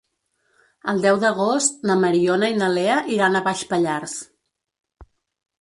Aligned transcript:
El 0.93 1.01
deu 1.03 1.19
d'agost 1.23 1.85
na 1.89 1.97
Mariona 2.05 2.49
i 2.55 2.57
na 2.63 2.71
Lea 2.79 2.97
iran 3.19 3.39
a 3.39 3.43
Baix 3.51 3.63
Pallars. 3.75 4.17